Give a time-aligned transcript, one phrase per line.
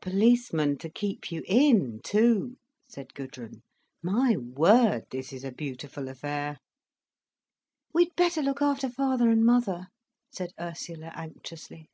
[0.00, 3.62] "Policemen to keep you in, too!" said Gudrun.
[4.04, 6.58] "My word, this is a beautiful affair."
[7.92, 9.88] "We'd better look after father and mother,"
[10.30, 11.88] said Ursula anxiously.